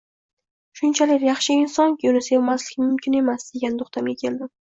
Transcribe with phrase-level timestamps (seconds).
[0.79, 4.53] Shunchalar yaxshi insonki, uni sevmaslik mumkin emas, degan to`xtamga keldim